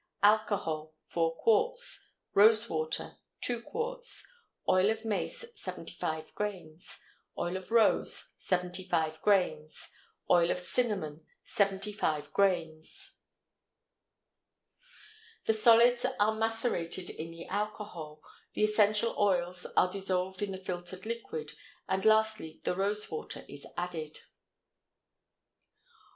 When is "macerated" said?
16.33-17.11